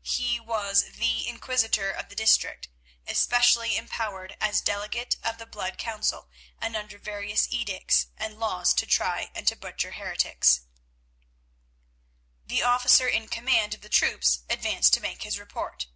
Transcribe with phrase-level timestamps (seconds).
[0.00, 2.68] He was the Inquisitor of the district,
[3.06, 8.86] especially empowered as delegate of the Blood Council and under various edicts and laws to
[8.86, 10.62] try and to butcher heretics.
[12.46, 15.86] The officer in command of the troops advanced to make his report.